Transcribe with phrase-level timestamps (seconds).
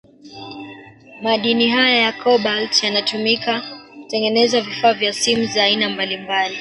[1.23, 3.61] Madini haya ya Kobalt yanatuimika
[4.03, 6.57] kutengeneza vifaa vya simu za aina mbalimbali